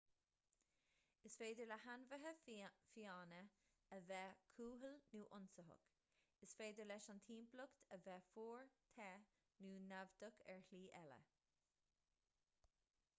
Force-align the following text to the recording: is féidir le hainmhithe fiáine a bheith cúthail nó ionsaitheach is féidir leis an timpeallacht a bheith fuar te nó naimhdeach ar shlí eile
is 1.29 1.33
féidir 1.41 1.67
le 1.71 1.75
hainmhithe 1.83 2.29
fiáine 2.93 3.41
a 3.97 3.99
bheith 4.13 4.39
cúthail 4.55 4.97
nó 5.17 5.21
ionsaitheach 5.29 5.93
is 6.49 6.57
féidir 6.61 6.89
leis 6.93 7.07
an 7.17 7.23
timpeallacht 7.29 7.85
a 7.99 8.01
bheith 8.09 8.33
fuar 8.37 8.73
te 8.99 9.11
nó 9.67 9.77
naimhdeach 9.93 10.43
ar 10.57 10.65
shlí 10.73 10.85
eile 11.05 11.21